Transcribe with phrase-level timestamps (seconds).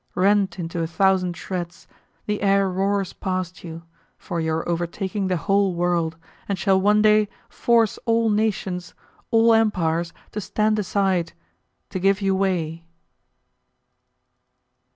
[0.15, 1.87] Rent into a thousand shreds,
[2.25, 3.83] the air roars past you,
[4.17, 6.17] for you are overtaking the whole world,
[6.49, 8.95] and shall one day force all nations,
[9.29, 11.33] all empires to stand aside,
[11.91, 12.83] to give you way!